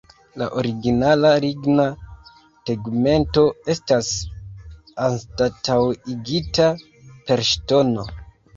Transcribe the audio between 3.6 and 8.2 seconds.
estas anstataŭigita per ŝtono.